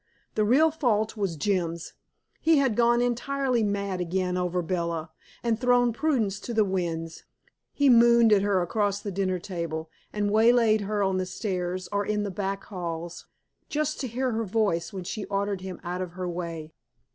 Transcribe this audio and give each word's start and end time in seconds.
The 0.33 0.43
real 0.43 0.71
fault 0.71 1.15
was 1.15 1.35
Jim's. 1.35 1.93
He 2.41 2.57
had 2.57 2.75
gone 2.75 3.01
entirely 3.01 3.61
mad 3.61 4.01
again 4.01 4.35
over 4.35 4.63
Bella, 4.63 5.11
and 5.43 5.61
thrown 5.61 5.93
prudence 5.93 6.39
to 6.39 6.55
the 6.55 6.65
winds. 6.65 7.23
He 7.71 7.87
mooned 7.87 8.33
at 8.33 8.41
her 8.41 8.63
across 8.63 8.99
the 8.99 9.11
dinner 9.11 9.37
table, 9.37 9.91
and 10.11 10.31
waylaid 10.31 10.81
her 10.81 11.03
on 11.03 11.17
the 11.19 11.27
stairs 11.27 11.87
or 11.91 12.03
in 12.03 12.23
the 12.23 12.31
back 12.31 12.63
halls, 12.63 13.27
just 13.69 13.99
to 13.99 14.07
hear 14.07 14.31
her 14.31 14.43
voice 14.43 14.91
when 14.91 15.03
she 15.03 15.25
ordered 15.25 15.61
him 15.61 15.79
out 15.83 16.01
of 16.01 16.13
her 16.13 16.27
way. 16.27 16.73